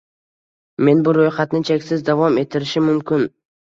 Men 0.87 1.03
bu 1.09 1.15
ro‘yxatni 1.19 1.63
cheksiz 1.73 2.05
davom 2.11 2.43
ettirishim 2.47 2.93
mumkin. 2.93 3.35